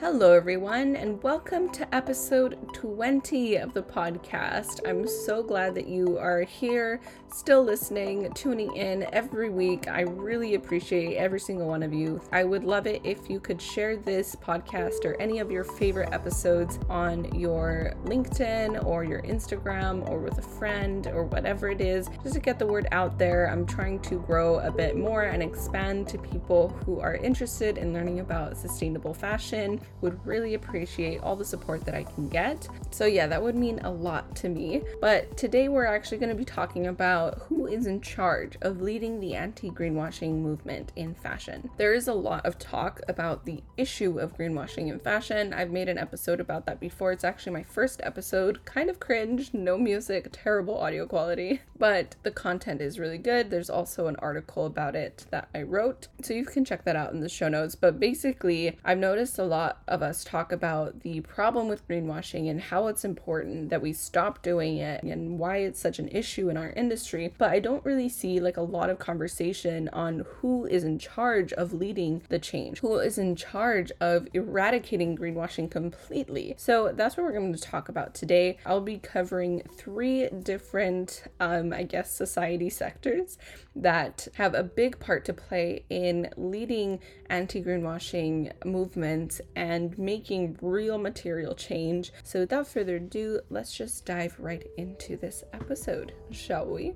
Hello, 0.00 0.32
everyone, 0.32 0.94
and 0.94 1.20
welcome 1.24 1.68
to 1.70 1.92
episode 1.92 2.56
20 2.72 3.56
of 3.56 3.74
the 3.74 3.82
podcast. 3.82 4.88
I'm 4.88 5.08
so 5.08 5.42
glad 5.42 5.74
that 5.74 5.88
you 5.88 6.18
are 6.18 6.42
here, 6.42 7.00
still 7.32 7.64
listening, 7.64 8.32
tuning 8.32 8.76
in 8.76 9.08
every 9.12 9.50
week. 9.50 9.88
I 9.88 10.02
really 10.02 10.54
appreciate 10.54 11.16
every 11.16 11.40
single 11.40 11.66
one 11.66 11.82
of 11.82 11.92
you. 11.92 12.20
I 12.30 12.44
would 12.44 12.62
love 12.62 12.86
it 12.86 13.00
if 13.02 13.28
you 13.28 13.40
could 13.40 13.60
share 13.60 13.96
this 13.96 14.36
podcast 14.36 15.04
or 15.04 15.20
any 15.20 15.40
of 15.40 15.50
your 15.50 15.64
favorite 15.64 16.12
episodes 16.12 16.78
on 16.88 17.24
your 17.34 17.92
LinkedIn 18.04 18.84
or 18.84 19.02
your 19.02 19.22
Instagram 19.22 20.08
or 20.08 20.20
with 20.20 20.38
a 20.38 20.42
friend 20.42 21.08
or 21.08 21.24
whatever 21.24 21.70
it 21.70 21.80
is, 21.80 22.08
just 22.22 22.34
to 22.36 22.40
get 22.40 22.60
the 22.60 22.66
word 22.66 22.86
out 22.92 23.18
there. 23.18 23.50
I'm 23.50 23.66
trying 23.66 23.98
to 24.02 24.20
grow 24.20 24.60
a 24.60 24.70
bit 24.70 24.96
more 24.96 25.24
and 25.24 25.42
expand 25.42 26.06
to 26.06 26.18
people 26.18 26.68
who 26.86 27.00
are 27.00 27.16
interested 27.16 27.78
in 27.78 27.92
learning 27.92 28.20
about 28.20 28.56
sustainable 28.56 29.12
fashion 29.12 29.80
would 30.00 30.24
really 30.26 30.54
appreciate 30.54 31.22
all 31.22 31.36
the 31.36 31.44
support 31.44 31.84
that 31.84 31.94
I 31.94 32.04
can 32.04 32.28
get. 32.28 32.68
So, 32.90 33.06
yeah, 33.06 33.26
that 33.26 33.42
would 33.42 33.56
mean 33.56 33.80
a 33.80 33.90
lot 33.90 34.34
to 34.36 34.48
me. 34.48 34.82
But 35.00 35.36
today 35.36 35.68
we're 35.68 35.86
actually 35.86 36.18
going 36.18 36.30
to 36.30 36.34
be 36.34 36.44
talking 36.44 36.86
about 36.86 37.42
who 37.48 37.66
is 37.66 37.86
in 37.86 38.00
charge 38.00 38.56
of 38.62 38.80
leading 38.80 39.20
the 39.20 39.34
anti 39.34 39.70
greenwashing 39.70 40.36
movement 40.36 40.92
in 40.96 41.14
fashion. 41.14 41.70
There 41.76 41.94
is 41.94 42.08
a 42.08 42.14
lot 42.14 42.46
of 42.46 42.58
talk 42.58 43.00
about 43.08 43.44
the 43.44 43.62
issue 43.76 44.18
of 44.18 44.36
greenwashing 44.36 44.88
in 44.88 44.98
fashion. 44.98 45.52
I've 45.52 45.70
made 45.70 45.88
an 45.88 45.98
episode 45.98 46.40
about 46.40 46.66
that 46.66 46.80
before. 46.80 47.12
It's 47.12 47.24
actually 47.24 47.52
my 47.52 47.62
first 47.62 48.00
episode, 48.04 48.64
kind 48.64 48.90
of 48.90 49.00
cringe, 49.00 49.52
no 49.52 49.76
music, 49.76 50.28
terrible 50.32 50.78
audio 50.78 51.06
quality, 51.06 51.60
but 51.78 52.16
the 52.22 52.30
content 52.30 52.80
is 52.80 52.98
really 52.98 53.18
good. 53.18 53.50
There's 53.50 53.70
also 53.70 54.06
an 54.06 54.16
article 54.16 54.66
about 54.66 54.96
it 54.96 55.26
that 55.30 55.48
I 55.54 55.62
wrote, 55.62 56.08
so 56.22 56.34
you 56.34 56.44
can 56.44 56.64
check 56.64 56.84
that 56.84 56.96
out 56.96 57.12
in 57.12 57.20
the 57.20 57.28
show 57.28 57.48
notes. 57.48 57.74
But 57.74 58.00
basically, 58.00 58.76
I've 58.84 58.98
noticed 58.98 59.38
a 59.38 59.44
lot 59.44 59.77
of 59.86 60.02
us 60.02 60.24
talk 60.24 60.52
about 60.52 61.00
the 61.00 61.20
problem 61.20 61.68
with 61.68 61.86
greenwashing 61.86 62.50
and 62.50 62.60
how 62.60 62.86
it's 62.88 63.04
important 63.04 63.70
that 63.70 63.82
we 63.82 63.92
stop 63.92 64.42
doing 64.42 64.78
it 64.78 65.02
and 65.02 65.38
why 65.38 65.58
it's 65.58 65.80
such 65.80 65.98
an 65.98 66.08
issue 66.08 66.48
in 66.48 66.56
our 66.56 66.70
industry. 66.70 67.32
But 67.38 67.50
I 67.50 67.60
don't 67.60 67.84
really 67.84 68.08
see 68.08 68.40
like 68.40 68.56
a 68.56 68.62
lot 68.62 68.90
of 68.90 68.98
conversation 68.98 69.88
on 69.92 70.24
who 70.26 70.66
is 70.66 70.84
in 70.84 70.98
charge 70.98 71.52
of 71.52 71.72
leading 71.72 72.22
the 72.28 72.38
change, 72.38 72.80
who 72.80 72.98
is 72.98 73.18
in 73.18 73.36
charge 73.36 73.92
of 74.00 74.28
eradicating 74.34 75.16
greenwashing 75.16 75.70
completely. 75.70 76.54
So 76.56 76.92
that's 76.94 77.16
what 77.16 77.24
we're 77.24 77.32
going 77.32 77.52
to 77.52 77.60
talk 77.60 77.88
about 77.88 78.14
today. 78.14 78.58
I'll 78.66 78.80
be 78.80 78.98
covering 78.98 79.62
three 79.76 80.28
different, 80.28 81.24
um, 81.40 81.72
I 81.72 81.84
guess, 81.84 82.10
society 82.10 82.70
sectors 82.70 83.38
that 83.76 84.28
have 84.34 84.54
a 84.54 84.62
big 84.62 84.98
part 84.98 85.24
to 85.26 85.32
play 85.32 85.84
in 85.88 86.28
leading 86.36 87.00
anti 87.30 87.62
greenwashing 87.62 88.52
movements 88.64 89.40
and 89.54 89.67
making 89.98 90.58
real 90.62 90.98
material 90.98 91.54
change. 91.54 92.12
So, 92.22 92.40
without 92.40 92.66
further 92.66 92.96
ado, 92.96 93.40
let's 93.50 93.72
just 93.76 94.04
dive 94.04 94.34
right 94.38 94.66
into 94.76 95.16
this 95.16 95.44
episode, 95.52 96.12
shall 96.30 96.66
we? 96.66 96.94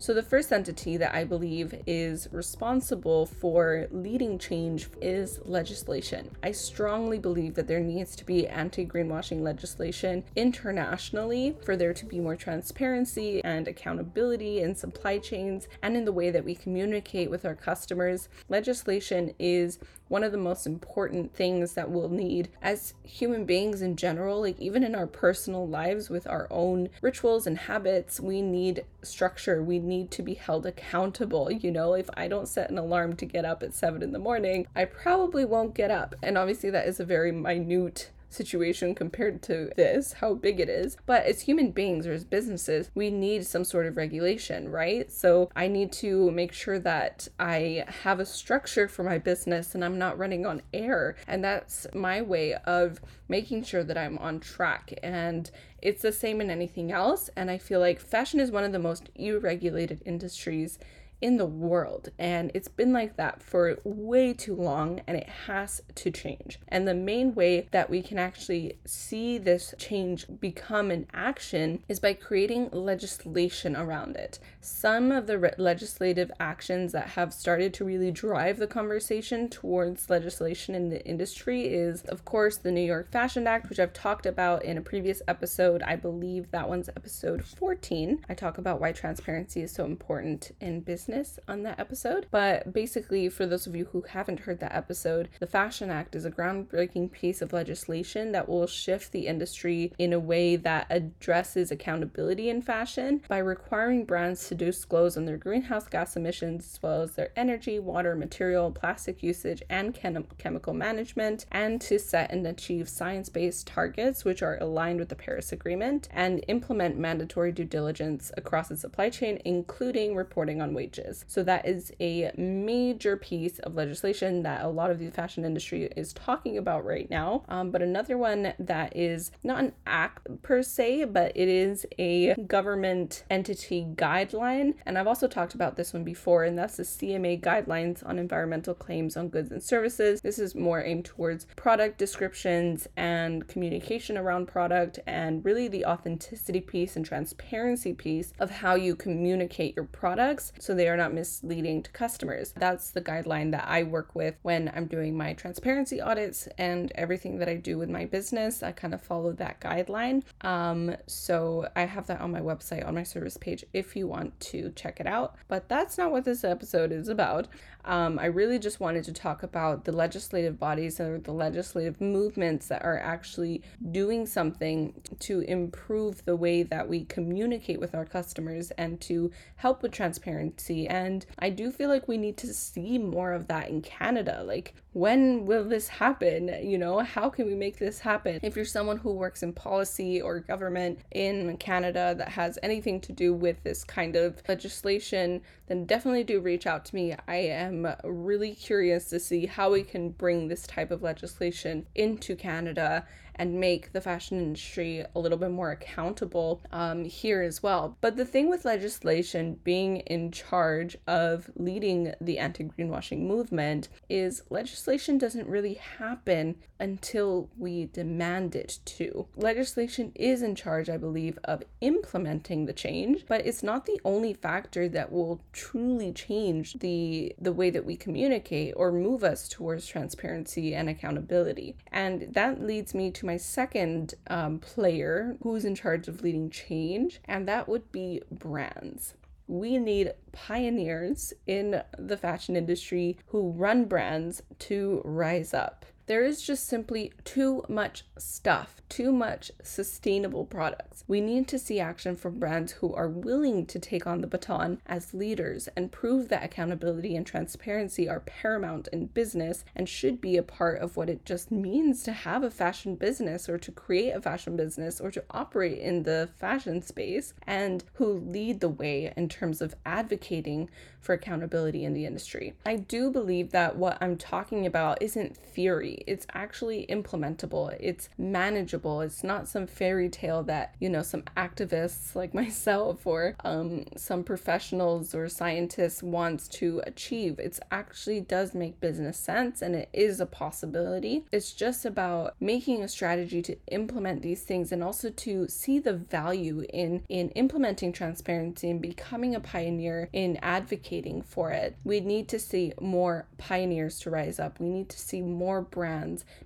So, 0.00 0.14
the 0.14 0.22
first 0.22 0.52
entity 0.52 0.96
that 0.96 1.12
I 1.12 1.24
believe 1.24 1.74
is 1.84 2.28
responsible 2.30 3.26
for 3.26 3.88
leading 3.90 4.38
change 4.38 4.88
is 5.02 5.40
legislation. 5.44 6.30
I 6.40 6.52
strongly 6.52 7.18
believe 7.18 7.54
that 7.56 7.66
there 7.66 7.80
needs 7.80 8.14
to 8.16 8.24
be 8.24 8.46
anti 8.46 8.86
greenwashing 8.86 9.40
legislation 9.40 10.22
internationally 10.36 11.56
for 11.64 11.76
there 11.76 11.92
to 11.94 12.06
be 12.06 12.20
more 12.20 12.36
transparency 12.36 13.42
and 13.42 13.66
accountability 13.66 14.60
in 14.60 14.76
supply 14.76 15.18
chains 15.18 15.66
and 15.82 15.96
in 15.96 16.04
the 16.04 16.12
way 16.12 16.30
that 16.30 16.44
we 16.44 16.54
communicate 16.54 17.28
with 17.28 17.44
our 17.44 17.56
customers. 17.56 18.28
Legislation 18.48 19.34
is 19.40 19.80
one 20.06 20.24
of 20.24 20.32
the 20.32 20.38
most 20.38 20.66
important 20.66 21.34
things 21.34 21.74
that 21.74 21.90
we'll 21.90 22.08
need 22.08 22.48
as 22.62 22.94
human 23.02 23.44
beings 23.44 23.82
in 23.82 23.96
general, 23.96 24.40
like 24.40 24.58
even 24.60 24.82
in 24.82 24.94
our 24.94 25.06
personal 25.06 25.66
lives 25.66 26.08
with 26.08 26.26
our 26.26 26.46
own 26.50 26.88
rituals 27.02 27.46
and 27.46 27.58
habits, 27.58 28.20
we 28.20 28.42
need 28.42 28.84
structure. 29.02 29.62
We 29.62 29.78
need 29.78 30.10
to 30.12 30.22
be 30.22 30.34
held 30.34 30.66
accountable. 30.66 31.50
You 31.50 31.70
know, 31.70 31.94
if 31.94 32.08
I 32.14 32.28
don't 32.28 32.48
set 32.48 32.70
an 32.70 32.78
alarm 32.78 33.16
to 33.16 33.26
get 33.26 33.44
up 33.44 33.62
at 33.62 33.74
seven 33.74 34.02
in 34.02 34.12
the 34.12 34.18
morning, 34.18 34.66
I 34.74 34.84
probably 34.84 35.44
won't 35.44 35.74
get 35.74 35.90
up. 35.90 36.14
And 36.22 36.36
obviously, 36.36 36.70
that 36.70 36.86
is 36.86 37.00
a 37.00 37.04
very 37.04 37.32
minute 37.32 38.10
situation 38.28 38.94
compared 38.94 39.42
to 39.42 39.70
this, 39.76 40.14
how 40.14 40.34
big 40.34 40.60
it 40.60 40.68
is. 40.68 40.96
But 41.06 41.24
as 41.24 41.42
human 41.42 41.70
beings 41.70 42.06
or 42.06 42.12
as 42.12 42.24
businesses, 42.24 42.90
we 42.94 43.10
need 43.10 43.46
some 43.46 43.64
sort 43.64 43.86
of 43.86 43.96
regulation, 43.96 44.70
right? 44.70 45.10
So 45.10 45.50
I 45.56 45.68
need 45.68 45.92
to 45.92 46.30
make 46.30 46.52
sure 46.52 46.78
that 46.80 47.28
I 47.38 47.84
have 48.02 48.20
a 48.20 48.26
structure 48.26 48.88
for 48.88 49.02
my 49.02 49.18
business 49.18 49.74
and 49.74 49.84
I'm 49.84 49.98
not 49.98 50.18
running 50.18 50.46
on 50.46 50.62
air. 50.72 51.16
And 51.26 51.42
that's 51.42 51.86
my 51.94 52.22
way 52.22 52.54
of 52.54 53.00
making 53.28 53.64
sure 53.64 53.84
that 53.84 53.98
I'm 53.98 54.18
on 54.18 54.40
track. 54.40 54.98
And 55.02 55.50
it's 55.80 56.02
the 56.02 56.12
same 56.12 56.40
in 56.40 56.50
anything 56.50 56.92
else. 56.92 57.30
And 57.36 57.50
I 57.50 57.58
feel 57.58 57.80
like 57.80 58.00
fashion 58.00 58.40
is 58.40 58.50
one 58.50 58.64
of 58.64 58.72
the 58.72 58.78
most 58.78 59.08
irregulated 59.14 60.02
industries 60.04 60.78
in 61.20 61.36
the 61.36 61.46
world. 61.46 62.10
And 62.18 62.50
it's 62.54 62.68
been 62.68 62.92
like 62.92 63.16
that 63.16 63.42
for 63.42 63.78
way 63.84 64.32
too 64.32 64.54
long 64.54 65.00
and 65.06 65.16
it 65.16 65.28
has 65.46 65.82
to 65.96 66.10
change. 66.10 66.58
And 66.68 66.86
the 66.86 66.94
main 66.94 67.34
way 67.34 67.68
that 67.72 67.90
we 67.90 68.02
can 68.02 68.18
actually 68.18 68.78
see 68.84 69.38
this 69.38 69.74
change 69.78 70.26
become 70.40 70.90
an 70.90 71.06
action 71.12 71.82
is 71.88 71.98
by 71.98 72.14
creating 72.14 72.70
legislation 72.70 73.74
around 73.74 74.16
it. 74.16 74.38
Some 74.60 75.10
of 75.10 75.26
the 75.26 75.38
re- 75.38 75.54
legislative 75.58 76.30
actions 76.38 76.92
that 76.92 77.10
have 77.10 77.32
started 77.32 77.74
to 77.74 77.84
really 77.84 78.10
drive 78.10 78.58
the 78.58 78.66
conversation 78.66 79.48
towards 79.48 80.10
legislation 80.10 80.74
in 80.74 80.88
the 80.88 81.04
industry 81.04 81.66
is, 81.66 82.02
of 82.02 82.24
course, 82.24 82.58
the 82.58 82.70
New 82.70 82.82
York 82.82 83.10
Fashion 83.10 83.46
Act, 83.46 83.68
which 83.68 83.80
I've 83.80 83.92
talked 83.92 84.26
about 84.26 84.64
in 84.64 84.78
a 84.78 84.82
previous 84.82 85.20
episode. 85.26 85.82
I 85.82 85.96
believe 85.96 86.50
that 86.52 86.68
one's 86.68 86.88
episode 86.90 87.44
14. 87.44 88.24
I 88.28 88.34
talk 88.34 88.58
about 88.58 88.80
why 88.80 88.92
transparency 88.92 89.62
is 89.62 89.72
so 89.72 89.84
important 89.84 90.52
in 90.60 90.80
business 90.80 91.07
on 91.48 91.62
that 91.62 91.80
episode. 91.80 92.26
But 92.30 92.72
basically, 92.72 93.28
for 93.30 93.46
those 93.46 93.66
of 93.66 93.74
you 93.74 93.86
who 93.86 94.02
haven't 94.02 94.40
heard 94.40 94.60
that 94.60 94.74
episode, 94.74 95.30
the 95.40 95.46
Fashion 95.46 95.90
Act 95.90 96.14
is 96.14 96.26
a 96.26 96.30
groundbreaking 96.30 97.12
piece 97.12 97.40
of 97.40 97.52
legislation 97.52 98.32
that 98.32 98.48
will 98.48 98.66
shift 98.66 99.12
the 99.12 99.26
industry 99.26 99.92
in 99.98 100.12
a 100.12 100.20
way 100.20 100.56
that 100.56 100.86
addresses 100.90 101.70
accountability 101.70 102.50
in 102.50 102.60
fashion 102.60 103.22
by 103.26 103.38
requiring 103.38 104.04
brands 104.04 104.48
to 104.48 104.54
disclose 104.54 105.16
on 105.16 105.24
their 105.24 105.38
greenhouse 105.38 105.88
gas 105.88 106.14
emissions 106.14 106.74
as 106.74 106.82
well 106.82 107.02
as 107.02 107.12
their 107.12 107.30
energy, 107.36 107.78
water, 107.78 108.14
material, 108.14 108.70
plastic 108.70 109.22
usage, 109.22 109.62
and 109.70 109.94
chem- 109.94 110.26
chemical 110.36 110.74
management, 110.74 111.46
and 111.50 111.80
to 111.80 111.98
set 111.98 112.30
and 112.30 112.46
achieve 112.46 112.88
science 112.88 113.30
based 113.30 113.66
targets 113.66 114.26
which 114.26 114.42
are 114.42 114.58
aligned 114.60 115.00
with 115.00 115.08
the 115.08 115.16
Paris 115.16 115.52
Agreement 115.52 116.08
and 116.12 116.44
implement 116.48 116.98
mandatory 116.98 117.50
due 117.50 117.64
diligence 117.64 118.30
across 118.36 118.68
the 118.68 118.76
supply 118.76 119.08
chain, 119.08 119.40
including 119.46 120.14
reporting 120.14 120.60
on 120.60 120.74
wages 120.74 120.97
wages. 120.98 121.24
So 121.28 121.42
that 121.44 121.66
is 121.66 121.92
a 122.00 122.30
major 122.36 123.16
piece 123.16 123.58
of 123.60 123.74
legislation 123.74 124.42
that 124.42 124.64
a 124.64 124.68
lot 124.68 124.90
of 124.90 124.98
the 124.98 125.10
fashion 125.10 125.44
industry 125.44 125.90
is 125.96 126.12
talking 126.12 126.58
about 126.58 126.84
right 126.84 127.08
now. 127.10 127.44
Um, 127.48 127.70
but 127.70 127.82
another 127.82 128.18
one 128.18 128.52
that 128.58 128.96
is 128.96 129.30
not 129.42 129.60
an 129.60 129.72
act 129.86 130.26
per 130.42 130.62
se, 130.62 131.04
but 131.04 131.32
it 131.34 131.48
is 131.48 131.86
a 131.98 132.34
government 132.46 133.24
entity 133.30 133.86
guideline. 133.94 134.74
And 134.86 134.98
I've 134.98 135.06
also 135.06 135.28
talked 135.28 135.54
about 135.54 135.76
this 135.76 135.92
one 135.92 136.04
before, 136.04 136.44
and 136.44 136.58
that's 136.58 136.76
the 136.76 136.82
CMA 136.82 137.40
guidelines 137.40 138.06
on 138.06 138.18
environmental 138.18 138.74
claims 138.74 139.16
on 139.16 139.28
goods 139.28 139.50
and 139.50 139.62
services. 139.62 140.20
This 140.20 140.38
is 140.38 140.54
more 140.54 140.82
aimed 140.82 141.04
towards 141.04 141.46
product 141.56 141.98
descriptions 141.98 142.88
and 142.96 143.46
communication 143.48 144.16
around 144.16 144.46
product 144.46 144.98
and 145.06 145.44
really 145.44 145.68
the 145.68 145.84
authenticity 145.84 146.60
piece 146.60 146.96
and 146.96 147.04
transparency 147.04 147.92
piece 147.92 148.32
of 148.38 148.50
how 148.50 148.74
you 148.74 148.94
communicate 148.94 149.74
your 149.76 149.84
products 149.84 150.52
so 150.58 150.74
they 150.74 150.87
are 150.88 150.96
not 150.96 151.14
misleading 151.14 151.82
to 151.82 151.90
customers. 151.90 152.52
That's 152.56 152.90
the 152.90 153.00
guideline 153.00 153.50
that 153.52 153.66
I 153.68 153.82
work 153.82 154.14
with 154.14 154.36
when 154.42 154.70
I'm 154.74 154.86
doing 154.86 155.16
my 155.16 155.34
transparency 155.34 156.00
audits 156.00 156.48
and 156.58 156.92
everything 156.94 157.38
that 157.38 157.48
I 157.48 157.56
do 157.56 157.78
with 157.78 157.88
my 157.88 158.04
business. 158.04 158.62
I 158.62 158.72
kind 158.72 158.94
of 158.94 159.02
follow 159.02 159.32
that 159.32 159.60
guideline. 159.60 160.22
Um, 160.42 160.96
so 161.06 161.68
I 161.76 161.82
have 161.82 162.06
that 162.08 162.20
on 162.20 162.30
my 162.30 162.40
website, 162.40 162.86
on 162.86 162.94
my 162.94 163.02
service 163.02 163.36
page, 163.36 163.64
if 163.72 163.96
you 163.96 164.06
want 164.06 164.38
to 164.40 164.70
check 164.70 165.00
it 165.00 165.06
out. 165.06 165.36
But 165.48 165.68
that's 165.68 165.98
not 165.98 166.10
what 166.10 166.24
this 166.24 166.44
episode 166.44 166.92
is 166.92 167.08
about. 167.08 167.48
Um, 167.84 168.18
I 168.18 168.26
really 168.26 168.58
just 168.58 168.80
wanted 168.80 169.04
to 169.04 169.14
talk 169.14 169.42
about 169.42 169.86
the 169.86 169.92
legislative 169.92 170.58
bodies 170.58 171.00
or 171.00 171.18
the 171.18 171.32
legislative 171.32 172.02
movements 172.02 172.68
that 172.68 172.84
are 172.84 172.98
actually 172.98 173.62
doing 173.92 174.26
something 174.26 174.92
to 175.20 175.40
improve 175.40 176.22
the 176.26 176.36
way 176.36 176.62
that 176.64 176.86
we 176.86 177.04
communicate 177.04 177.80
with 177.80 177.94
our 177.94 178.04
customers 178.04 178.70
and 178.72 179.00
to 179.02 179.30
help 179.56 179.82
with 179.82 179.92
transparency. 179.92 180.77
And 180.86 181.24
I 181.38 181.50
do 181.50 181.70
feel 181.70 181.88
like 181.88 182.06
we 182.06 182.18
need 182.18 182.36
to 182.38 182.52
see 182.54 182.98
more 182.98 183.32
of 183.32 183.48
that 183.48 183.68
in 183.68 183.82
Canada. 183.82 184.42
Like, 184.46 184.74
when 184.92 185.44
will 185.46 185.64
this 185.64 185.88
happen? 185.88 186.50
You 186.62 186.78
know, 186.78 187.00
how 187.00 187.28
can 187.28 187.46
we 187.46 187.54
make 187.54 187.78
this 187.78 188.00
happen? 188.00 188.40
If 188.42 188.56
you're 188.56 188.64
someone 188.64 188.96
who 188.96 189.12
works 189.12 189.42
in 189.42 189.52
policy 189.52 190.20
or 190.20 190.40
government 190.40 191.00
in 191.10 191.56
Canada 191.58 192.14
that 192.16 192.30
has 192.30 192.58
anything 192.62 193.00
to 193.02 193.12
do 193.12 193.34
with 193.34 193.62
this 193.62 193.84
kind 193.84 194.16
of 194.16 194.42
legislation, 194.48 195.42
then 195.66 195.84
definitely 195.84 196.24
do 196.24 196.40
reach 196.40 196.66
out 196.66 196.84
to 196.86 196.94
me. 196.94 197.14
I 197.26 197.36
am 197.36 197.86
really 198.02 198.54
curious 198.54 199.04
to 199.10 199.20
see 199.20 199.46
how 199.46 199.72
we 199.72 199.82
can 199.82 200.10
bring 200.10 200.48
this 200.48 200.66
type 200.66 200.90
of 200.90 201.02
legislation 201.02 201.86
into 201.94 202.34
Canada 202.34 203.06
and 203.40 203.60
make 203.60 203.92
the 203.92 204.00
fashion 204.00 204.38
industry 204.38 205.04
a 205.14 205.20
little 205.20 205.38
bit 205.38 205.52
more 205.52 205.70
accountable 205.70 206.60
um, 206.72 207.04
here 207.04 207.40
as 207.40 207.62
well. 207.62 207.96
But 208.00 208.16
the 208.16 208.24
thing 208.24 208.50
with 208.50 208.64
legislation 208.64 209.60
being 209.62 209.98
in 209.98 210.32
charge 210.32 210.96
of 211.06 211.48
leading 211.54 212.14
the 212.20 212.38
anti 212.38 212.64
greenwashing 212.64 213.20
movement 213.20 213.88
is 214.08 214.42
legislation 214.50 214.77
doesn't 214.84 215.48
really 215.48 215.74
happen 215.74 216.56
until 216.80 217.50
we 217.56 217.86
demand 217.86 218.54
it 218.54 218.78
to. 218.84 219.26
Legislation 219.36 220.12
is 220.14 220.42
in 220.42 220.54
charge, 220.54 220.88
I 220.88 220.96
believe, 220.96 221.38
of 221.44 221.62
implementing 221.80 222.66
the 222.66 222.72
change, 222.72 223.24
but 223.26 223.46
it's 223.46 223.62
not 223.62 223.86
the 223.86 224.00
only 224.04 224.34
factor 224.34 224.88
that 224.88 225.10
will 225.10 225.40
truly 225.52 226.12
change 226.12 226.74
the 226.74 227.34
the 227.38 227.52
way 227.52 227.70
that 227.70 227.84
we 227.84 227.96
communicate 227.96 228.74
or 228.76 228.92
move 228.92 229.24
us 229.24 229.48
towards 229.48 229.86
transparency 229.86 230.74
and 230.74 230.88
accountability. 230.88 231.76
And 231.90 232.32
that 232.34 232.60
leads 232.60 232.94
me 232.94 233.10
to 233.12 233.26
my 233.26 233.36
second 233.36 234.14
um, 234.28 234.58
player 234.58 235.36
who's 235.42 235.64
in 235.64 235.74
charge 235.74 236.08
of 236.08 236.22
leading 236.22 236.50
change, 236.50 237.20
and 237.24 237.48
that 237.48 237.68
would 237.68 237.90
be 237.92 238.22
brands. 238.30 239.14
We 239.48 239.78
need 239.78 240.12
pioneers 240.32 241.32
in 241.46 241.82
the 241.98 242.16
fashion 242.18 242.54
industry 242.54 243.18
who 243.28 243.50
run 243.50 243.86
brands 243.86 244.42
to 244.60 245.00
rise 245.04 245.54
up. 245.54 245.86
There 246.08 246.24
is 246.24 246.40
just 246.40 246.66
simply 246.66 247.12
too 247.24 247.64
much 247.68 248.06
stuff, 248.16 248.80
too 248.88 249.12
much 249.12 249.52
sustainable 249.62 250.46
products. 250.46 251.04
We 251.06 251.20
need 251.20 251.46
to 251.48 251.58
see 251.58 251.80
action 251.80 252.16
from 252.16 252.38
brands 252.38 252.72
who 252.72 252.94
are 252.94 253.10
willing 253.10 253.66
to 253.66 253.78
take 253.78 254.06
on 254.06 254.22
the 254.22 254.26
baton 254.26 254.80
as 254.86 255.12
leaders 255.12 255.68
and 255.76 255.92
prove 255.92 256.30
that 256.30 256.42
accountability 256.42 257.14
and 257.14 257.26
transparency 257.26 258.08
are 258.08 258.20
paramount 258.20 258.88
in 258.90 259.08
business 259.08 259.66
and 259.76 259.86
should 259.86 260.18
be 260.18 260.38
a 260.38 260.42
part 260.42 260.80
of 260.80 260.96
what 260.96 261.10
it 261.10 261.26
just 261.26 261.50
means 261.50 262.02
to 262.04 262.12
have 262.12 262.42
a 262.42 262.50
fashion 262.50 262.94
business 262.94 263.46
or 263.46 263.58
to 263.58 263.70
create 263.70 264.12
a 264.12 264.22
fashion 264.22 264.56
business 264.56 265.02
or 265.02 265.10
to 265.10 265.22
operate 265.32 265.78
in 265.78 266.04
the 266.04 266.30
fashion 266.38 266.80
space 266.80 267.34
and 267.46 267.84
who 267.94 268.14
lead 268.14 268.60
the 268.60 268.70
way 268.70 269.12
in 269.14 269.28
terms 269.28 269.60
of 269.60 269.74
advocating 269.84 270.70
for 271.00 271.12
accountability 271.12 271.84
in 271.84 271.94
the 271.94 272.04
industry. 272.04 272.54
I 272.66 272.76
do 272.76 273.10
believe 273.10 273.50
that 273.52 273.76
what 273.76 273.98
I'm 274.00 274.16
talking 274.16 274.66
about 274.66 275.00
isn't 275.00 275.36
theory, 275.36 275.97
it's 276.06 276.26
actually 276.32 276.86
implementable, 276.88 277.76
it's 277.80 278.08
manageable, 278.18 279.00
it's 279.00 279.24
not 279.24 279.48
some 279.48 279.66
fairy 279.66 280.08
tale 280.08 280.42
that, 280.44 280.74
you 280.80 280.88
know, 280.88 281.02
some 281.02 281.22
activists 281.36 282.14
like 282.14 282.34
myself 282.42 283.06
or 283.06 283.36
um, 283.44 283.84
some 283.96 284.24
professionals 284.24 285.14
or 285.14 285.28
scientists 285.28 286.02
wants 286.02 286.48
to 286.48 286.82
achieve. 286.86 287.38
It 287.38 287.58
actually 287.70 288.20
does 288.20 288.54
make 288.54 288.80
business 288.80 289.18
sense 289.18 289.62
and 289.62 289.74
it 289.74 289.88
is 289.92 290.20
a 290.20 290.26
possibility. 290.26 291.24
It's 291.32 291.52
just 291.52 291.84
about 291.84 292.34
making 292.40 292.82
a 292.82 292.88
strategy 292.88 293.42
to 293.42 293.56
implement 293.68 294.22
these 294.22 294.42
things 294.42 294.72
and 294.72 294.82
also 294.82 295.10
to 295.10 295.48
see 295.48 295.78
the 295.78 295.94
value 295.94 296.64
in 296.72 297.04
in 297.08 297.30
implementing 297.30 297.92
transparency 297.92 298.70
and 298.70 298.80
becoming 298.80 299.34
a 299.34 299.40
pioneer 299.40 300.08
in 300.12 300.36
advocating 300.42 300.68
advocating 300.68 301.22
for 301.22 301.50
it. 301.50 301.76
We 301.84 302.00
need 302.00 302.28
to 302.28 302.38
see 302.38 302.72
more 302.80 303.26
pioneers 303.38 304.00
to 304.00 304.10
rise 304.10 304.38
up. 304.38 304.60
We 304.60 304.68
need 304.68 304.88
to 304.90 304.98
see 304.98 305.22
more 305.22 305.62
brands 305.62 305.87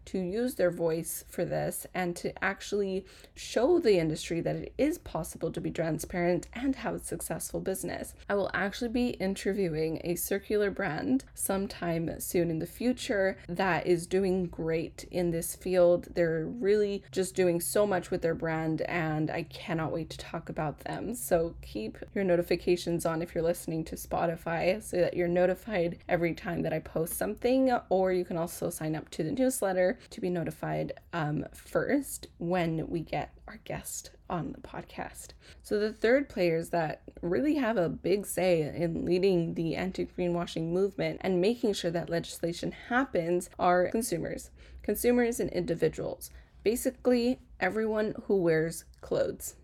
to 0.06 0.18
use 0.18 0.54
their 0.54 0.70
voice 0.70 1.24
for 1.28 1.44
this 1.44 1.86
and 1.94 2.16
to 2.16 2.32
actually 2.42 3.04
show 3.34 3.78
the 3.78 3.98
industry 3.98 4.40
that 4.40 4.56
it 4.56 4.72
is 4.78 4.98
possible 4.98 5.50
to 5.52 5.60
be 5.60 5.70
transparent 5.70 6.46
and 6.52 6.76
have 6.76 6.94
a 6.94 6.98
successful 6.98 7.60
business. 7.60 8.14
I 8.28 8.34
will 8.34 8.50
actually 8.54 8.90
be 8.90 9.10
interviewing 9.10 10.00
a 10.04 10.14
circular 10.14 10.70
brand 10.70 11.24
sometime 11.34 12.20
soon 12.20 12.50
in 12.50 12.58
the 12.58 12.66
future 12.66 13.36
that 13.48 13.86
is 13.86 14.06
doing 14.06 14.46
great 14.46 15.04
in 15.10 15.30
this 15.30 15.54
field. 15.56 16.08
They're 16.14 16.46
really 16.46 17.04
just 17.10 17.34
doing 17.34 17.60
so 17.60 17.86
much 17.86 18.10
with 18.10 18.22
their 18.22 18.34
brand, 18.34 18.82
and 18.82 19.30
I 19.30 19.42
cannot 19.44 19.92
wait 19.92 20.10
to 20.10 20.18
talk 20.18 20.48
about 20.48 20.80
them. 20.80 21.14
So 21.14 21.54
keep 21.62 21.98
your 22.14 22.24
notifications 22.24 23.04
on 23.04 23.22
if 23.22 23.34
you're 23.34 23.44
listening 23.44 23.84
to 23.84 23.96
Spotify 23.96 24.22
Spotify 24.22 24.82
so 24.82 24.98
that 24.98 25.14
you're 25.14 25.28
notified 25.28 25.98
every 26.08 26.34
time 26.34 26.62
that 26.62 26.72
I 26.72 26.78
post 26.78 27.14
something, 27.14 27.72
or 27.88 28.12
you 28.12 28.24
can 28.24 28.36
also 28.36 28.70
sign 28.70 28.94
up 28.94 29.08
to 29.10 29.22
the 29.22 29.31
newsletter 29.32 29.98
to 30.10 30.20
be 30.20 30.30
notified 30.30 30.92
um, 31.12 31.44
first 31.52 32.26
when 32.38 32.88
we 32.88 33.00
get 33.00 33.34
our 33.48 33.58
guest 33.64 34.10
on 34.30 34.52
the 34.52 34.60
podcast. 34.60 35.28
So, 35.62 35.78
the 35.78 35.92
third 35.92 36.28
players 36.28 36.70
that 36.70 37.02
really 37.20 37.56
have 37.56 37.76
a 37.76 37.88
big 37.88 38.26
say 38.26 38.62
in 38.62 39.04
leading 39.04 39.54
the 39.54 39.76
anti 39.76 40.06
greenwashing 40.06 40.70
movement 40.70 41.20
and 41.22 41.40
making 41.40 41.74
sure 41.74 41.90
that 41.90 42.10
legislation 42.10 42.72
happens 42.88 43.50
are 43.58 43.88
consumers, 43.88 44.50
consumers 44.82 45.40
and 45.40 45.50
individuals. 45.50 46.30
Basically, 46.64 47.40
everyone 47.60 48.14
who 48.26 48.36
wears 48.36 48.84
clothes, 49.00 49.56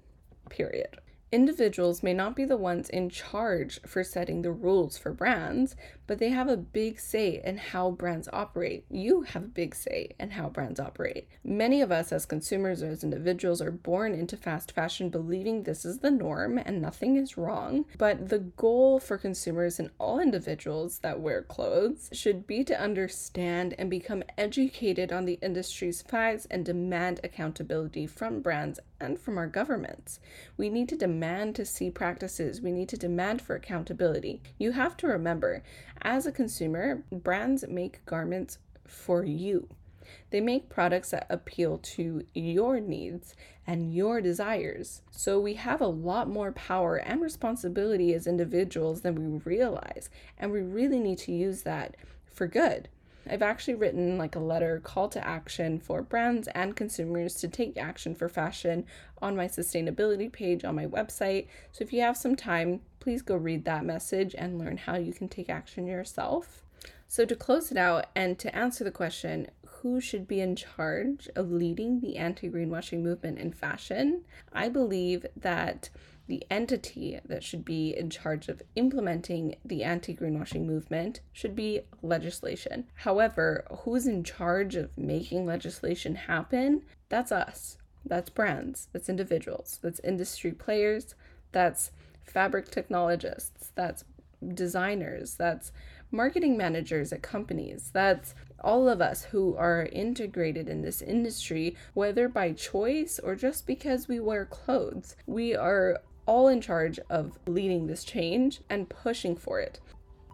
period. 0.51 0.99
Individuals 1.31 2.03
may 2.03 2.15
not 2.15 2.35
be 2.35 2.47
the 2.47 2.57
ones 2.57 2.89
in 2.89 3.11
charge 3.11 3.81
for 3.83 4.03
setting 4.03 4.41
the 4.41 4.51
rules 4.51 4.97
for 4.97 5.13
brands, 5.13 5.77
but 6.09 6.19
they 6.19 6.31
have 6.31 6.49
a 6.49 6.57
big 6.57 6.99
say 6.99 7.41
in 7.45 7.59
how 7.59 7.91
brands 7.93 8.29
operate. 8.33 8.85
You 8.91 9.23
have 9.23 9.45
a 9.45 9.49
big 9.49 9.75
say 9.75 10.11
in 10.19 10.31
how 10.31 10.49
brands 10.49 10.81
operate. 10.81 11.29
Many 11.45 11.83
of 11.83 11.93
us, 11.93 12.11
as 12.11 12.27
consumers 12.27 12.83
or 12.83 12.89
as 12.89 13.05
individuals, 13.05 13.61
are 13.61 13.71
born 13.71 14.15
into 14.15 14.37
fast 14.37 14.73
fashion 14.73 15.11
believing 15.11 15.63
this 15.63 15.85
is 15.85 15.99
the 15.99 16.11
norm 16.11 16.59
and 16.59 16.81
nothing 16.81 17.17
is 17.17 17.37
wrong. 17.37 17.85
But 17.99 18.31
the 18.31 18.39
goal 18.39 18.99
for 18.99 19.19
consumers 19.19 19.79
and 19.79 19.91
all 19.99 20.19
individuals 20.19 20.99
that 21.01 21.21
wear 21.21 21.43
clothes 21.43 22.09
should 22.13 22.47
be 22.47 22.65
to 22.65 22.81
understand 22.81 23.75
and 23.79 23.91
become 23.91 24.23
educated 24.39 25.13
on 25.13 25.27
the 25.27 25.39
industry's 25.43 26.01
facts 26.01 26.47
and 26.51 26.65
demand 26.65 27.21
accountability 27.23 28.07
from 28.07 28.41
brands 28.41 28.81
and 29.01 29.19
from 29.19 29.39
our 29.39 29.47
governments. 29.47 30.21
We 30.57 30.71
need 30.71 30.89
to 30.89 30.97
demand 30.97 31.55
to 31.57 31.65
see 31.65 31.91
practices, 31.91 32.61
we 32.61 32.73
need 32.73 32.89
to 32.89 32.97
demand 32.97 33.43
for 33.43 33.55
accountability. 33.55 34.43
You 34.59 34.73
have 34.73 34.97
to 34.99 35.07
remember, 35.07 35.63
as 36.03 36.27
a 36.27 36.33
consumer, 36.33 37.03
brands 37.11 37.65
make 37.69 38.05
garments 38.07 38.59
for 38.87 39.25
you. 39.25 39.69
They 40.31 40.41
make 40.41 40.71
products 40.71 41.11
that 41.11 41.27
appeal 41.29 41.79
to 41.79 42.25
your 42.35 42.81
needs 42.81 43.35
and 43.67 43.93
your 43.95 44.21
desires. 44.21 45.03
So 45.11 45.39
we 45.39 45.55
have 45.55 45.81
a 45.81 45.87
lot 45.87 46.29
more 46.29 46.53
power 46.53 46.97
and 46.97 47.21
responsibility 47.21 48.15
as 48.15 48.27
individuals 48.27 49.03
than 49.03 49.15
we 49.15 49.41
realize, 49.45 50.09
and 50.39 50.51
we 50.51 50.63
really 50.63 50.99
need 50.99 51.19
to 51.19 51.33
use 51.33 51.63
that 51.63 51.97
for 52.25 52.47
good. 52.47 52.89
I've 53.31 53.43
actually 53.43 53.75
written 53.75 54.19
like 54.19 54.37
a 54.37 54.41
letter 54.41 54.81
call 54.83 55.09
to 55.11 55.27
action 55.27 55.79
for 55.79 56.03
brands 56.03 56.49
and 56.49 56.77
consumers 56.77 57.35
to 57.37 57.49
take 57.49 57.77
action 57.77 58.15
for 58.15 58.29
fashion 58.29 58.85
on 59.21 59.37
my 59.37 59.47
sustainability 59.47 60.31
page 60.31 60.65
on 60.65 60.75
my 60.75 60.87
website. 60.87 61.47
So 61.73 61.85
if 61.85 61.93
you 61.93 62.01
have 62.01 62.17
some 62.17 62.37
time, 62.37 62.81
please 63.01 63.23
go 63.23 63.37
read 63.37 63.65
that 63.65 63.85
message 63.85 64.35
and 64.37 64.59
learn 64.59 64.77
how 64.77 64.97
you 64.97 65.13
can 65.13 65.29
take 65.29 65.49
action 65.49 65.87
yourself. 65.87 66.65
So, 67.11 67.25
to 67.25 67.35
close 67.35 67.71
it 67.71 67.79
out 67.79 68.07
and 68.15 68.39
to 68.39 68.55
answer 68.55 68.85
the 68.85 68.91
question, 68.91 69.49
who 69.67 70.01
should 70.01 70.29
be 70.29 70.41
in 70.41 70.57
charge 70.57 71.29
of 71.35 71.51
leading 71.51 72.01
the 72.01 72.17
anti 72.17 72.51
greenwashing 72.51 73.01
movement 73.01 73.39
in 73.39 73.53
fashion? 73.53 74.25
I 74.53 74.69
believe 74.69 75.25
that 75.35 75.89
the 76.29 76.45
entity 76.51 77.19
that 77.25 77.43
should 77.43 77.65
be 77.65 77.97
in 77.97 78.11
charge 78.11 78.49
of 78.49 78.63
implementing 78.77 79.57
the 79.65 79.83
anti 79.83 80.15
greenwashing 80.15 80.67
movement 80.67 81.21
should 81.33 81.57
be 81.57 81.81
legislation. 82.03 82.85
However, 82.95 83.67
who's 83.81 84.07
in 84.07 84.23
charge 84.23 84.77
of 84.77 84.97
making 84.97 85.47
legislation 85.47 86.15
happen? 86.15 86.83
That's 87.09 87.33
us. 87.33 87.79
That's 88.05 88.31
brands. 88.31 88.89
That's 88.93 89.09
individuals. 89.09 89.81
That's 89.83 90.01
industry 90.01 90.53
players. 90.53 91.15
That's 91.53 91.91
fabric 92.23 92.71
technologists. 92.71 93.73
That's 93.75 94.05
designers. 94.55 95.35
That's 95.35 95.73
marketing 96.11 96.57
managers 96.57 97.13
at 97.13 97.23
companies. 97.23 97.91
That's 97.93 98.35
all 98.63 98.89
of 98.89 99.01
us 99.01 99.25
who 99.25 99.57
are 99.57 99.89
integrated 99.93 100.69
in 100.69 100.83
this 100.83 101.01
industry, 101.01 101.77
whether 101.95 102.29
by 102.29 102.53
choice 102.53 103.19
or 103.19 103.35
just 103.35 103.67
because 103.67 104.09
we 104.09 104.21
wear 104.21 104.45
clothes. 104.45 105.17
We 105.27 105.55
are 105.55 106.01
all 106.29 106.47
in 106.47 106.61
charge 106.61 107.01
of 107.09 107.39
leading 107.47 107.87
this 107.87 108.05
change 108.05 108.61
and 108.69 108.89
pushing 108.89 109.35
for 109.35 109.59
it. 109.61 109.81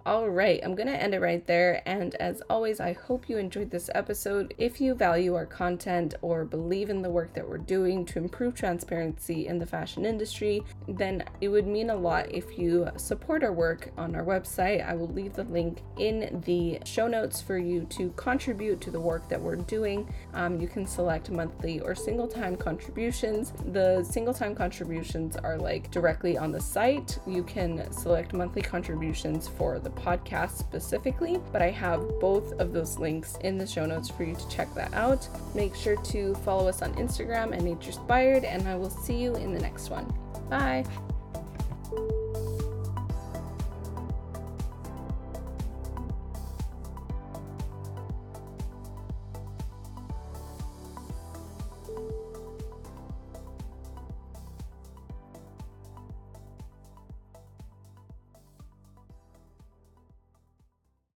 All 0.07 0.29
right, 0.29 0.61
I'm 0.63 0.75
going 0.75 0.89
to 0.89 1.03
end 1.03 1.15
it 1.15 1.21
right 1.21 1.47
there. 1.47 1.81
And 1.89 2.15
as 2.17 2.43
always, 2.51 2.79
I 2.79 2.93
hope 2.93 3.27
you 3.27 3.39
enjoyed 3.39 3.71
this 3.71 3.89
episode. 3.95 4.53
If 4.59 4.79
you 4.79 4.95
value 4.95 5.35
our 5.35 5.47
content 5.47 6.13
or 6.21 6.45
believe 6.45 6.91
in 6.91 7.01
the 7.01 7.09
work 7.09 7.33
that 7.33 7.49
we're 7.49 7.57
doing 7.57 8.05
to 8.07 8.19
improve 8.19 8.55
transparency 8.55 9.47
in 9.47 9.59
the 9.59 9.65
fashion 9.65 10.05
industry, 10.05 10.63
then 10.87 11.25
it 11.41 11.49
would 11.49 11.67
mean 11.67 11.89
a 11.89 11.97
lot 11.97 12.31
if 12.31 12.59
you 12.59 12.87
support 12.99 13.43
our 13.43 13.55
work 13.55 13.93
on 13.97 14.15
our 14.15 14.27
website. 14.27 14.87
I 14.87 14.93
will 14.93 15.09
leave 15.09 15.33
the 15.33 15.45
link 15.45 15.81
in 15.97 16.43
the 16.45 16.81
show 16.85 17.09
notes 17.09 17.41
for 17.41 17.57
you 17.57 17.87
to 17.87 18.11
contribute 18.11 18.83
to 18.83 18.91
the 18.91 19.01
work 19.01 19.31
that 19.31 19.41
we're 19.41 19.57
doing. 19.57 20.13
Um, 20.35 20.61
you 20.61 20.69
can 20.69 20.85
select 20.87 21.31
monthly 21.31 21.81
or 21.81 21.95
single 21.95 22.29
time 22.29 22.57
contributions. 22.57 23.55
The 23.73 24.05
single 24.05 24.35
time 24.35 24.55
contributions 24.55 25.37
are 25.37 25.57
like 25.57 25.91
directly 25.91 26.37
on 26.37 26.53
the 26.53 26.61
site. 26.61 27.19
You 27.27 27.43
can 27.43 27.91
select 27.91 28.35
monthly 28.35 28.61
contributions 28.61 29.49
for 29.49 29.79
the 29.79 29.94
podcast 29.97 30.59
specifically, 30.59 31.41
but 31.53 31.63
I 31.63 31.71
have 31.71 32.01
both 32.21 32.53
of 32.61 32.73
those 32.73 32.99
links 32.99 33.37
in 33.43 33.59
the 33.59 33.67
show 33.67 33.87
notes 33.87 34.11
for 34.11 34.25
you 34.25 34.35
to 34.35 34.49
check 34.49 34.73
that 34.75 34.93
out. 34.95 35.29
Make 35.55 35.75
sure 35.75 35.97
to 35.97 36.35
follow 36.37 36.69
us 36.69 36.83
on 36.83 36.95
Instagram 36.95 37.55
at 37.55 37.61
Naturspired, 37.61 38.45
and 38.45 38.67
I 38.69 38.77
will 38.77 38.91
see 38.91 39.17
you 39.17 39.35
in 39.37 39.53
the 39.53 39.61
next 39.61 39.91
one. 39.91 40.13
Bye. 40.49 40.85